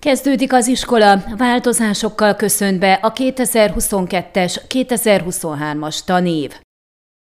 Kezdődik 0.00 0.52
az 0.52 0.66
iskola, 0.66 1.22
változásokkal 1.36 2.34
köszönt 2.34 2.78
be 2.78 2.92
a 2.92 3.12
2022-es, 3.12 4.60
2023-as 4.68 5.98
tanév. 6.04 6.52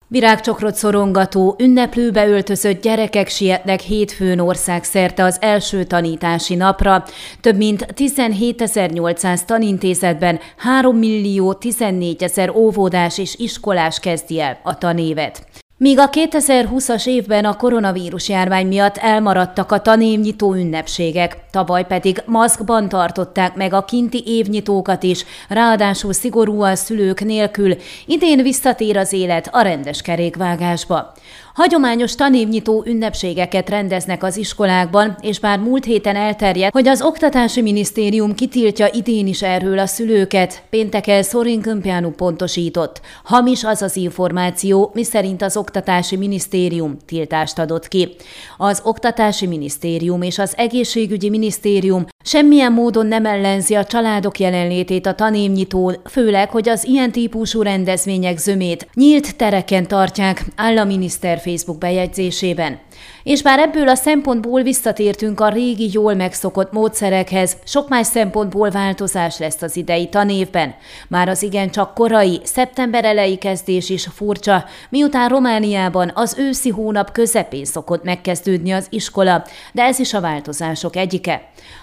Virágcsokrot 0.08 0.76
szorongató, 0.76 1.56
ünneplőbe 1.58 2.28
öltözött 2.28 2.82
gyerekek 2.82 3.28
sietnek 3.28 3.80
hétfőn 3.80 4.40
országszerte 4.40 5.24
az 5.24 5.38
első 5.42 5.84
tanítási 5.84 6.56
napra. 6.56 7.04
Több 7.42 7.56
mint 7.56 7.86
17.800 7.96 9.46
tanintézetben 9.46 10.40
3 10.58 10.98
millió 10.98 11.54
14 11.54 12.24
ezer 12.24 12.50
óvodás 12.50 13.18
és 13.18 13.36
iskolás 13.36 14.00
kezdi 14.00 14.40
el 14.40 14.60
a 14.64 14.78
tanévet. 14.78 15.48
Míg 15.80 16.00
a 16.00 16.10
2020-as 16.10 17.08
évben 17.08 17.46
a 17.46 17.56
koronavírus 17.56 18.30
járvány 18.30 18.68
miatt 18.68 18.98
elmaradtak 18.98 19.72
a 19.72 19.82
tanévnyitó 19.82 20.54
ünnepségek, 20.54 21.38
tavaly 21.52 21.86
pedig 21.86 22.22
maszkban 22.26 22.90
tartották 22.90 23.56
meg 23.56 23.74
a 23.74 23.86
kinti 23.86 24.24
évnyitókat 24.26 25.04
is, 25.04 25.26
ráadásul 25.50 26.14
szigorúan 26.14 26.76
szülők 26.76 27.20
nélkül, 27.24 27.76
idén 28.06 28.44
visszatér 28.44 28.98
az 28.98 29.14
élet 29.14 29.50
a 29.52 29.62
rendes 29.62 30.02
kerékvágásba. 30.02 31.14
Hagyományos 31.60 32.16
tanévnyitó 32.16 32.84
ünnepségeket 32.86 33.70
rendeznek 33.70 34.24
az 34.24 34.38
iskolákban, 34.38 35.18
és 35.22 35.40
bár 35.40 35.60
múlt 35.60 35.86
héten 35.86 36.16
elterjedt, 36.16 36.74
hogy 36.74 36.88
az 36.88 37.02
Oktatási 37.02 37.62
Minisztérium 37.62 38.36
kitiltja 38.36 38.88
idén 38.92 39.28
is 39.28 39.42
erről 39.42 39.80
a 39.80 39.86
szülőket, 39.86 40.64
pénteken 40.70 41.24
Szorin 41.24 41.62
Kömpjánu 41.62 42.10
pontosított. 42.10 43.02
Hamis 43.24 43.64
az 43.64 43.82
az 43.82 43.96
információ, 43.96 44.92
miszerint 44.94 45.42
az 45.42 45.58
Oktatási 45.58 46.16
Minisztérium 46.16 46.98
tiltást 47.06 47.60
adott 47.60 47.88
ki. 47.88 48.16
Az 48.58 48.82
Oktatási 48.84 49.48
Minisztérium 49.48 50.22
és 50.22 50.40
az 50.40 50.54
Egészségügyi 50.58 51.30
Minisztérium 51.30 52.06
semmilyen 52.24 52.72
módon 52.72 53.06
nem 53.06 53.26
ellenzi 53.26 53.76
a 53.76 53.84
családok 53.84 54.40
jelenlétét 54.40 55.06
a 55.06 55.14
tanévnyitón, 55.14 55.96
főleg, 56.06 56.50
hogy 56.50 56.70
az 56.70 56.84
ilyen 56.84 57.12
típusú 57.12 57.62
rendezvények 57.62 58.38
zömét 58.38 58.88
nyílt 58.94 59.36
tereken 59.36 59.88
tartják, 59.88 60.46
áll 60.56 60.78
a 60.78 60.84
miniszter 60.84 61.40
Facebook 61.40 61.78
bejegyzésében. 61.78 62.80
És 63.24 63.42
bár 63.42 63.60
ebből 63.60 63.90
a 63.90 63.96
szempontból 63.96 64.62
visszatértünk 64.62 65.40
a 65.40 65.50
régi, 65.50 65.90
jól 65.92 66.14
megszokott 66.14 66.72
módszerekhez, 66.72 67.58
sok 67.66 67.90
más 67.90 68.08
szempontból 68.08 68.70
változás 68.70 69.38
lesz 69.38 69.62
az 69.62 69.76
idei 69.76 70.10
tanévben. 70.10 70.76
Már 71.08 71.30
az 71.30 71.44
igencsak 71.44 71.94
korai, 71.94 72.40
szeptember 72.44 73.06
elejé 73.06 73.36
kezdés 73.36 73.90
is 73.90 74.08
furcsa, 74.14 74.66
miután 74.90 75.30
Romániában 75.30 76.12
az 76.16 76.36
őszi 76.40 76.70
hónap 76.70 77.12
közepén 77.12 77.66
szokott 77.66 78.04
megkezdődni 78.04 78.72
az 78.72 78.88
iskola, 78.90 79.46
de 79.72 79.84
ez 79.84 80.00
is 80.00 80.14
a 80.14 80.22
változások 80.22 80.96
egyike. 80.96 81.42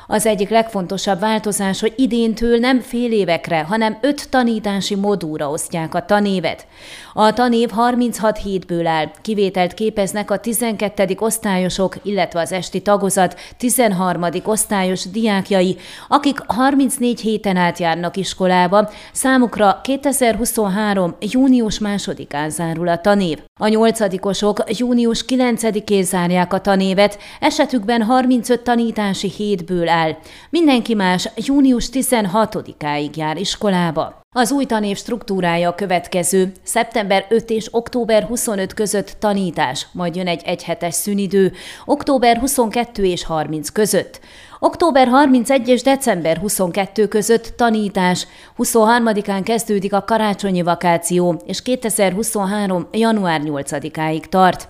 Az 0.09 0.27
egyik 0.27 0.49
legfontosabb 0.49 1.21
változás, 1.21 1.81
hogy 1.81 1.93
idéntől 1.97 2.59
nem 2.59 2.81
fél 2.81 3.13
évekre, 3.13 3.63
hanem 3.63 3.99
öt 4.01 4.31
tanítási 4.31 4.95
modúra 4.95 5.51
osztják 5.51 5.95
a 5.95 6.05
tanévet. 6.05 6.67
A 7.15 7.33
tanév 7.33 7.71
36 7.71 8.39
hétből 8.39 8.87
áll, 8.87 9.11
kivételt 9.23 9.75
képeznek 9.75 10.31
a 10.31 10.39
12. 10.39 11.06
osztályosok, 11.15 11.97
illetve 12.03 12.41
az 12.41 12.53
esti 12.53 12.81
tagozat 12.81 13.41
13. 13.57 14.25
osztályos 14.45 15.11
diákjai, 15.11 15.77
akik 16.09 16.39
34 16.47 17.21
héten 17.21 17.57
át 17.57 17.79
járnak 17.79 18.17
iskolába, 18.17 18.91
számukra 19.13 19.81
2023. 19.83 21.17
június 21.21 21.79
másodikán 21.79 22.51
zárul 22.51 22.89
a 22.89 23.01
tanév. 23.01 23.46
A 23.61 23.69
nyolcadikosok 23.69 24.63
június 24.79 25.25
9-én 25.29 26.05
zárják 26.05 26.53
a 26.53 26.61
tanévet, 26.61 27.19
esetükben 27.41 28.03
35 28.03 28.61
tanítási 28.61 29.29
hétből 29.29 29.89
áll. 29.89 30.17
Mindenki 30.51 30.95
más 30.95 31.29
június 31.37 31.89
16-áig 31.93 33.17
jár 33.17 33.37
iskolába. 33.37 34.21
Az 34.37 34.53
új 34.53 34.65
tanév 34.65 34.97
struktúrája 34.97 35.69
a 35.69 35.75
következő. 35.75 36.53
Szeptember 36.63 37.27
5 37.29 37.51
és 37.51 37.69
október 37.71 38.23
25 38.23 38.75
között 38.75 39.17
tanítás, 39.19 39.87
majd 39.93 40.17
jön 40.17 40.27
egy 40.27 40.43
egyhetes 40.45 40.95
szünidő, 40.95 41.53
október 41.85 42.39
22 42.39 43.05
és 43.05 43.25
30 43.25 43.69
között. 43.69 44.21
Október 44.59 45.09
31 45.09 45.69
és 45.69 45.83
december 45.83 46.37
22 46.37 47.09
között 47.09 47.53
tanítás, 47.57 48.27
23-án 48.59 49.41
kezdődik 49.45 49.93
a 49.93 50.05
karácsonyi 50.05 50.63
vakáció, 50.63 51.41
és 51.47 51.63
2023. 51.63 52.89
január 52.93 53.41
8-áig 53.45 54.25
tart. 54.25 54.69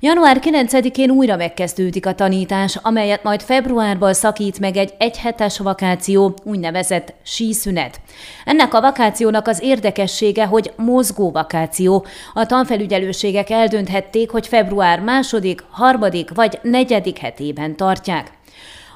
Január 0.00 0.38
9-én 0.40 1.10
újra 1.10 1.36
megkezdődik 1.36 2.06
a 2.06 2.14
tanítás, 2.14 2.78
amelyet 2.82 3.22
majd 3.22 3.42
februárban 3.42 4.14
szakít 4.14 4.58
meg 4.58 4.76
egy 4.76 4.94
egyhetes 4.98 5.58
vakáció, 5.58 6.34
úgynevezett 6.44 7.14
síszünet. 7.22 8.00
Ennek 8.44 8.74
a 8.74 8.80
vakációnak 8.80 9.46
az 9.46 9.62
érdekessége, 9.62 10.44
hogy 10.44 10.72
mozgó 10.76 11.30
vakáció. 11.30 12.06
A 12.34 12.46
tanfelügyelőségek 12.46 13.50
eldönthették, 13.50 14.30
hogy 14.30 14.46
február 14.46 15.00
második, 15.00 15.64
harmadik 15.70 16.34
vagy 16.34 16.58
negyedik 16.62 17.18
hetében 17.18 17.76
tartják. 17.76 18.32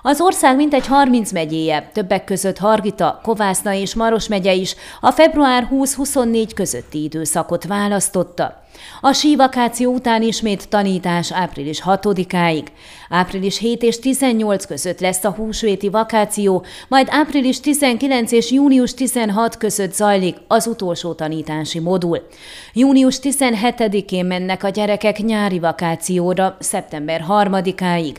Az 0.02 0.20
ország 0.20 0.56
mintegy 0.56 0.86
30 0.86 1.32
megyéje, 1.32 1.90
többek 1.92 2.24
között 2.24 2.58
Hargita, 2.58 3.20
Kovászna 3.22 3.72
és 3.72 3.94
Maros 3.94 4.28
megye 4.28 4.52
is 4.52 4.74
a 5.00 5.10
február 5.10 5.68
20-24 5.72 6.50
közötti 6.54 7.02
időszakot 7.02 7.64
választotta. 7.64 8.62
A 9.00 9.12
sívakáció 9.12 9.92
után 9.92 10.22
ismét 10.22 10.68
tanítás 10.68 11.32
április 11.32 11.82
6-áig. 11.84 12.66
Április 13.08 13.58
7 13.58 13.82
és 13.82 13.98
18 13.98 14.66
között 14.66 15.00
lesz 15.00 15.24
a 15.24 15.30
húsvéti 15.30 15.88
vakáció, 15.88 16.64
majd 16.88 17.06
április 17.10 17.60
19 17.60 18.32
és 18.32 18.50
június 18.50 18.94
16 18.94 19.56
között 19.56 19.94
zajlik 19.94 20.36
az 20.48 20.66
utolsó 20.66 21.12
tanítási 21.12 21.78
modul. 21.78 22.26
Június 22.72 23.18
17-én 23.22 24.24
mennek 24.24 24.64
a 24.64 24.68
gyerekek 24.68 25.18
nyári 25.18 25.58
vakációra, 25.58 26.56
szeptember 26.60 27.24
3-áig. 27.28 28.16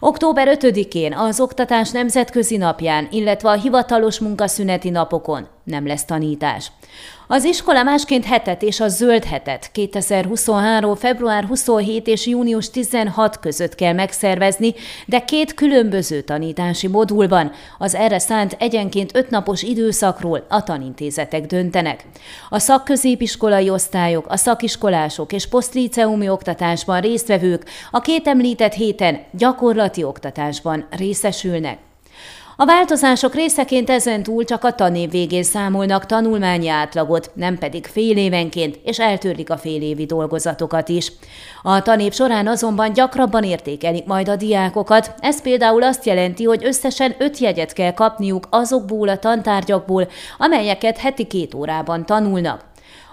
Október 0.00 0.58
5-én 0.60 1.14
az 1.14 1.40
Oktatás 1.40 1.90
Nemzetközi 1.90 2.56
Napján, 2.56 3.08
illetve 3.10 3.50
a 3.50 3.60
hivatalos 3.60 4.18
munkaszüneti 4.18 4.90
napokon 4.90 5.46
nem 5.64 5.86
lesz 5.86 6.04
tanítás. 6.04 6.72
Az 7.30 7.44
iskola 7.44 7.82
másként 7.82 8.24
hetet 8.24 8.62
és 8.62 8.80
a 8.80 8.88
zöld 8.88 9.24
hetet 9.24 9.70
2023. 9.72 10.94
február 10.94 11.44
27 11.44 12.06
és 12.06 12.26
június 12.26 12.70
16 12.70 13.38
között 13.38 13.74
kell 13.74 13.92
megszervezni, 13.92 14.74
de 15.06 15.20
két 15.20 15.54
különböző 15.54 16.20
tanítási 16.20 16.86
modulban. 16.86 17.52
Az 17.78 17.94
erre 17.94 18.18
szánt 18.18 18.56
egyenként 18.58 19.16
öt 19.16 19.30
napos 19.30 19.62
időszakról 19.62 20.46
a 20.48 20.62
tanintézetek 20.62 21.46
döntenek. 21.46 22.04
A 22.48 22.58
szakközépiskolai 22.58 23.70
osztályok, 23.70 24.26
a 24.28 24.36
szakiskolások 24.36 25.32
és 25.32 25.46
posztliceumi 25.46 26.28
oktatásban 26.28 27.00
résztvevők 27.00 27.64
a 27.90 28.00
két 28.00 28.26
említett 28.26 28.72
héten 28.72 29.20
gyakorlati 29.32 30.02
oktatásban 30.02 30.86
részesülnek. 30.90 31.87
A 32.60 32.64
változások 32.64 33.34
részeként 33.34 33.90
ezen 33.90 34.22
túl 34.22 34.44
csak 34.44 34.64
a 34.64 34.72
tanév 34.72 35.10
végén 35.10 35.42
számolnak 35.42 36.06
tanulmányi 36.06 36.68
átlagot, 36.68 37.30
nem 37.34 37.58
pedig 37.58 37.86
fél 37.86 38.16
évenként, 38.16 38.78
és 38.84 38.98
eltörlik 38.98 39.50
a 39.50 39.56
félévi 39.56 40.06
dolgozatokat 40.06 40.88
is. 40.88 41.12
A 41.62 41.82
tanév 41.82 42.12
során 42.12 42.46
azonban 42.46 42.92
gyakrabban 42.92 43.44
értékelik 43.44 44.04
majd 44.06 44.28
a 44.28 44.36
diákokat, 44.36 45.14
ez 45.20 45.42
például 45.42 45.82
azt 45.82 46.06
jelenti, 46.06 46.44
hogy 46.44 46.64
összesen 46.64 47.14
öt 47.18 47.38
jegyet 47.38 47.72
kell 47.72 47.92
kapniuk 47.92 48.46
azokból 48.50 49.08
a 49.08 49.18
tantárgyakból, 49.18 50.08
amelyeket 50.38 50.98
heti 50.98 51.26
két 51.26 51.54
órában 51.54 52.06
tanulnak. 52.06 52.67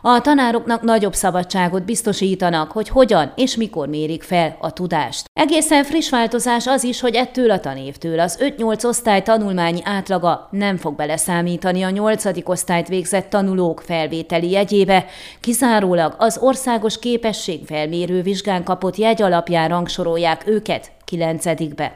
A 0.07 0.21
tanároknak 0.21 0.81
nagyobb 0.81 1.13
szabadságot 1.13 1.85
biztosítanak, 1.85 2.71
hogy 2.71 2.89
hogyan 2.89 3.31
és 3.35 3.55
mikor 3.55 3.87
mérik 3.87 4.23
fel 4.23 4.57
a 4.59 4.71
tudást. 4.71 5.25
Egészen 5.33 5.83
friss 5.83 6.09
változás 6.09 6.67
az 6.67 6.83
is, 6.83 6.99
hogy 6.99 7.15
ettől 7.15 7.51
a 7.51 7.59
tanévtől 7.59 8.19
az 8.19 8.39
5-8 8.57 8.85
osztály 8.85 9.21
tanulmányi 9.21 9.81
átlaga 9.83 10.47
nem 10.51 10.77
fog 10.77 10.95
beleszámítani 10.95 11.83
a 11.83 11.89
8. 11.89 12.23
osztályt 12.43 12.87
végzett 12.87 13.29
tanulók 13.29 13.81
felvételi 13.81 14.49
jegyébe, 14.49 15.05
kizárólag 15.39 16.15
az 16.17 16.37
országos 16.41 16.99
képességfelmérő 16.99 18.21
vizsgán 18.21 18.63
kapott 18.63 18.95
jegy 18.95 19.21
alapján 19.21 19.69
rangsorolják 19.69 20.47
őket 20.47 20.91
9 21.05 21.75
be. 21.75 21.95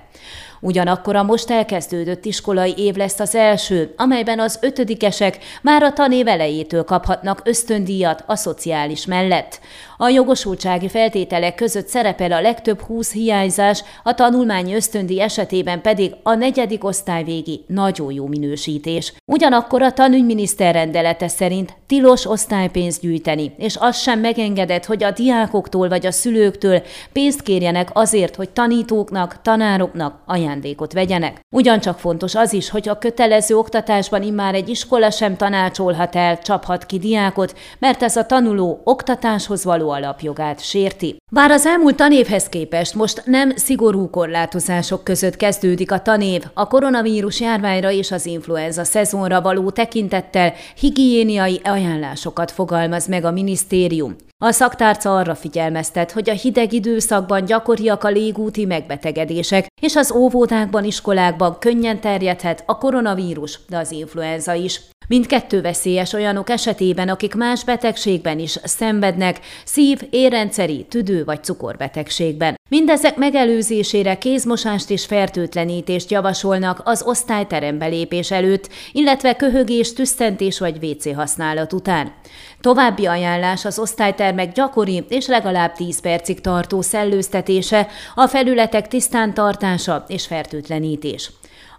Ugyanakkor 0.60 1.16
a 1.16 1.24
most 1.24 1.50
elkezdődött 1.50 2.26
iskolai 2.26 2.74
év 2.78 2.96
lesz 2.96 3.20
az 3.20 3.36
első, 3.36 3.94
amelyben 3.98 4.40
az 4.40 4.60
ötödikesek 4.62 5.38
már 5.62 5.84
a 5.84 5.94
tanév 5.94 6.28
elejétől 6.28 6.84
kaphatnak 6.84 7.42
ösztöndíjat 7.44 8.24
a 8.28 8.36
szociális 8.36 9.06
mellett. 9.06 9.60
A 10.02 10.10
jogosultsági 10.10 10.88
feltételek 10.88 11.56
között 11.56 11.88
szerepel 11.88 12.32
a 12.32 12.42
legtöbb 12.42 12.82
20 12.82 13.12
hiányzás, 13.12 13.84
a 14.04 14.14
tanulmányi 14.14 14.76
ösztöndi 14.76 15.22
esetében 15.22 15.82
pedig 15.82 16.16
a 16.24 16.34
negyedik 16.34 16.84
osztály 16.84 17.24
végi 17.24 17.64
nagyon 17.68 18.12
jó 18.12 18.28
minősítés. 18.28 19.14
Ugyanakkor 19.26 19.82
a 19.82 19.92
tanügyminiszter 19.92 20.74
rendelete 20.74 21.28
szerint 21.28 21.74
tilos 21.88 22.26
osztálypénzt 22.26 23.02
gyűjteni, 23.02 23.54
és 23.58 23.78
az 23.80 23.98
sem 23.98 24.20
megengedett, 24.20 24.86
hogy 24.86 25.04
a 25.04 25.12
diákoktól 25.12 25.90
vagy 25.90 26.06
a 26.06 26.12
szülőktől 26.12 26.82
pénzt 27.14 27.42
kérjenek 27.42 27.90
azért, 27.94 28.36
hogy 28.36 28.50
tanítóknak, 28.50 29.42
tanároknak 29.42 30.22
ajándékot 30.26 30.94
vegyenek. 30.94 31.40
Ugyancsak 31.56 32.00
fontos 32.00 32.36
az 32.36 32.54
is, 32.54 32.70
hogy 32.70 32.90
a 32.90 32.98
kötelező 32.98 33.58
oktatásban 33.58 34.24
immár 34.24 34.56
egy 34.56 34.70
iskola 34.70 35.10
sem 35.10 35.36
tanácsolhat 35.36 36.16
el, 36.16 36.38
csaphat 36.38 36.86
ki 36.86 37.00
diákot, 37.00 37.58
mert 37.80 38.04
ez 38.04 38.16
a 38.16 38.26
tanuló 38.26 38.82
oktatáshoz 38.84 39.64
való 39.64 39.88
alapjogát 39.90 40.64
sérti. 40.64 41.16
Bár 41.32 41.52
az 41.52 41.66
elmúlt 41.66 41.96
tanévhez 41.96 42.50
képest 42.50 42.96
most 42.96 43.22
nem 43.26 43.56
szigorú 43.56 44.10
korlátozások 44.10 45.04
között 45.04 45.36
kezdődik 45.36 45.92
a 45.92 46.02
tanév, 46.02 46.44
a 46.54 46.68
koronavírus 46.68 47.40
járványra 47.40 47.92
és 47.92 48.12
az 48.12 48.26
influenza 48.26 48.84
szezonra 48.84 49.42
való 49.42 49.70
tekintettel 49.70 50.54
higiéniai 50.80 51.62
ajánlásokat 51.64 52.52
fogalmaz 52.52 53.08
meg 53.08 53.26
a 53.26 53.32
minisztérium. 53.32 54.16
A 54.46 54.52
szaktárca 54.52 55.18
arra 55.18 55.36
figyelmeztet, 55.36 56.12
hogy 56.12 56.30
a 56.30 56.34
hideg 56.34 56.74
időszakban 56.74 57.46
gyakoriak 57.46 58.04
a 58.04 58.10
légúti 58.10 58.66
megbetegedések, 58.66 59.68
és 59.82 59.96
az 59.96 60.12
óvodákban, 60.12 60.84
iskolákban 60.84 61.60
könnyen 61.60 62.00
terjedhet 62.00 62.64
a 62.66 62.78
koronavírus, 62.78 63.60
de 63.70 63.78
az 63.78 63.92
influenza 63.92 64.54
is. 64.54 64.82
Mindkettő 65.08 65.62
veszélyes 65.62 66.14
olyanok 66.14 66.50
esetében, 66.50 67.10
akik 67.10 67.36
más 67.36 67.64
betegségben 67.64 68.40
is 68.40 68.60
szenvednek, 68.64 69.40
szív, 69.66 70.02
érrendszeri, 70.10 70.86
tüdő 70.90 71.24
vagy 71.24 71.44
cukorbetegségben. 71.44 72.59
Mindezek 72.70 73.16
megelőzésére 73.16 74.18
kézmosást 74.18 74.90
és 74.90 75.06
fertőtlenítést 75.06 76.12
javasolnak 76.12 76.82
az 76.84 77.04
osztályterembe 77.06 77.86
lépés 77.86 78.32
előtt, 78.32 78.70
illetve 78.92 79.36
köhögés, 79.36 79.94
tüsszentés 79.94 80.60
vagy 80.60 80.86
WC 80.86 81.16
használat 81.16 81.74
után. 81.74 82.14
További 82.62 83.06
ajánlás 83.06 83.66
az 83.66 83.80
osztálytermek 83.80 84.52
gyakori 84.52 85.06
és 85.10 85.28
legalább 85.28 85.74
10 85.74 86.00
percig 86.00 86.42
tartó 86.42 86.82
szellőztetése, 86.82 87.88
a 88.16 88.28
felületek 88.28 88.88
tisztán 88.88 89.34
tartása 89.34 90.06
és 90.08 90.26
fertőtlenítés. 90.26 91.32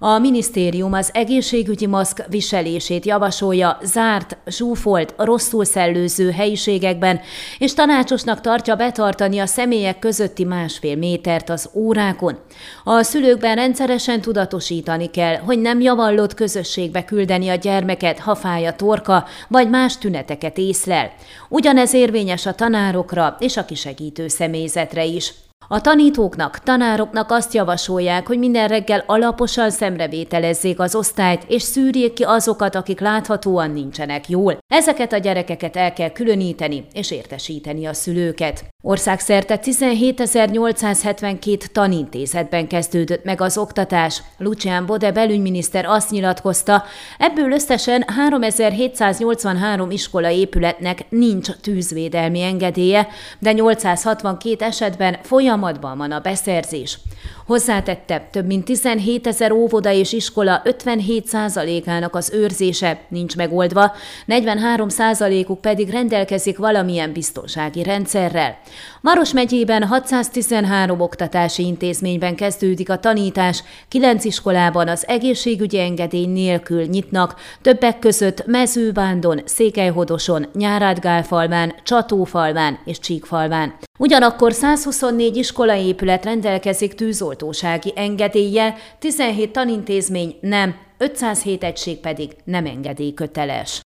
A 0.03 0.19
minisztérium 0.19 0.93
az 0.93 1.11
egészségügyi 1.13 1.87
maszk 1.87 2.25
viselését 2.29 3.07
javasolja 3.07 3.79
zárt, 3.83 4.37
zsúfolt, 4.47 5.15
rosszul 5.17 5.65
szellőző 5.65 6.31
helyiségekben, 6.31 7.21
és 7.59 7.75
tanácsosnak 7.75 8.41
tartja 8.41 8.77
betartani 8.77 9.39
a 9.39 9.47
személyek 9.47 9.99
közötti 9.99 10.45
másfél 10.45 10.97
métert 10.97 11.51
az 11.51 11.71
órákon. 11.73 12.39
A 12.85 13.03
szülőkben 13.03 13.55
rendszeresen 13.55 14.21
tudatosítani 14.21 15.11
kell, 15.11 15.37
hogy 15.37 15.59
nem 15.59 15.81
javallott 15.81 16.35
közösségbe 16.35 17.05
küldeni 17.05 17.49
a 17.49 17.55
gyermeket, 17.55 18.19
ha 18.19 18.35
fáj 18.35 18.67
a 18.67 18.73
torka, 18.73 19.25
vagy 19.49 19.71
más 19.71 19.99
tüneteket 19.99 20.59
észlel. 20.59 21.13
Ugyanez 21.49 21.95
érvényes 21.95 22.47
a 22.47 22.55
tanárokra 22.55 23.37
és 23.39 23.57
a 23.57 23.65
kisegítő 23.65 24.29
személyzetre 24.29 25.05
is. 25.05 25.35
A 25.69 25.81
tanítóknak, 25.81 26.59
tanároknak 26.59 27.31
azt 27.31 27.55
javasolják, 27.55 28.27
hogy 28.27 28.39
minden 28.39 28.69
reggel 28.69 29.05
alaposan 29.07 29.71
szemrevételezzék 29.71 30.81
az 30.81 30.95
osztályt, 30.95 31.45
és 31.47 31.63
szűrjék 31.63 32.13
ki 32.13 32.23
azokat, 32.23 32.75
akik 32.75 33.01
láthatóan 33.01 33.71
nincsenek 33.71 34.29
jól. 34.29 34.59
Ezeket 34.69 35.13
a 35.13 35.19
gyerekeket 35.19 35.77
el 35.77 35.93
kell 35.93 36.11
különíteni, 36.11 36.85
és 36.93 37.11
értesíteni 37.11 37.87
a 37.87 37.93
szülőket. 37.93 38.65
Országszerte 38.83 39.61
17.872 39.63 41.59
tanintézetben 41.59 42.67
kezdődött 42.67 43.25
meg 43.25 43.41
az 43.41 43.59
oktatás. 43.59 44.23
Lucián 44.39 44.87
Bode 44.87 45.13
belügyminiszter 45.13 45.85
azt 45.85 46.11
nyilatkozta, 46.11 46.85
ebből 47.19 47.53
összesen 47.53 48.05
3783 48.07 49.91
iskola 49.91 50.31
épületnek 50.31 51.05
nincs 51.09 51.51
tűzvédelmi 51.51 52.43
engedélye, 52.43 53.09
de 53.39 53.53
862 53.53 54.65
esetben 54.65 55.19
folyamatban 55.51 55.99
van 55.99 56.13
a 56.13 56.21
beszerzés. 56.21 56.99
Hozzátette, 57.47 58.29
több 58.31 58.47
mint 58.47 58.65
17 58.65 59.27
ezer 59.27 59.53
óvoda 59.53 59.93
és 59.93 60.13
iskola 60.13 60.63
57%-ának 60.65 62.15
az 62.15 62.31
őrzése 62.35 63.01
nincs 63.09 63.37
megoldva, 63.37 63.93
43%-uk 64.27 65.61
pedig 65.61 65.91
rendelkezik 65.91 66.59
valamilyen 66.59 67.13
biztonsági 67.13 67.83
rendszerrel. 67.83 68.59
Maros 69.01 69.33
megyében 69.33 69.85
613 69.85 71.01
oktatási 71.01 71.67
intézményben 71.67 72.37
kezdődik 72.37 72.91
a 72.91 72.99
tanítás, 72.99 73.63
9 73.89 74.25
iskolában 74.25 74.89
az 74.89 75.05
egészségügyi 75.09 75.81
engedély 75.81 76.27
nélkül 76.27 76.83
nyitnak, 76.83 77.35
többek 77.63 77.99
között 77.99 78.47
Mezőbándon, 78.47 79.41
Székelyhodoson, 79.45 80.47
Nyárádgálfalván, 80.55 81.75
Csatófalván 81.83 82.79
és 82.85 82.99
Csíkfalván. 82.99 83.75
Ugyanakkor 83.99 84.53
124 84.53 85.37
iskolaépület 85.41 86.25
rendelkezik 86.25 86.95
tűzoltósági 86.95 87.93
engedélye, 87.97 88.75
17 88.99 89.51
tanintézmény 89.53 90.37
nem, 90.41 90.75
507 90.99 91.65
egység 91.65 91.99
pedig 91.99 92.37
nem 92.45 92.67
engedélyköteles. 92.67 93.81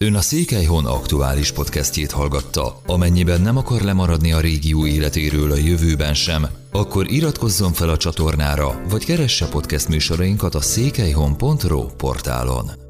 Ön 0.00 0.14
a 0.14 0.20
Székelyhon 0.20 0.86
aktuális 0.86 1.52
podcastjét 1.52 2.10
hallgatta. 2.10 2.80
Amennyiben 2.86 3.40
nem 3.40 3.56
akar 3.56 3.80
lemaradni 3.80 4.32
a 4.32 4.40
régió 4.40 4.86
életéről 4.86 5.52
a 5.52 5.56
jövőben 5.56 6.14
sem, 6.14 6.46
akkor 6.72 7.10
iratkozzon 7.10 7.72
fel 7.72 7.88
a 7.88 7.96
csatornára, 7.96 8.82
vagy 8.88 9.04
keresse 9.04 9.48
podcast 9.48 9.88
műsorainkat 9.88 10.54
a 10.54 10.60
székelyhon.pro 10.60 11.86
portálon. 11.96 12.81